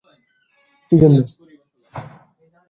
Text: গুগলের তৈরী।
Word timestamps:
গুগলের 0.91 1.23
তৈরী। 1.29 1.55